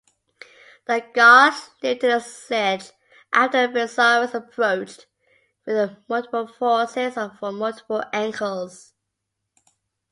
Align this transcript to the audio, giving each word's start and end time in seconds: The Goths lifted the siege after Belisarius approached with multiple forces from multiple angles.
The 0.87 1.05
Goths 1.13 1.69
lifted 1.83 2.09
the 2.11 2.19
siege 2.21 2.91
after 3.31 3.67
Belisarius 3.67 4.33
approached 4.33 5.05
with 5.63 5.95
multiple 6.09 6.47
forces 6.47 7.13
from 7.13 7.59
multiple 7.59 8.03
angles. 8.11 8.93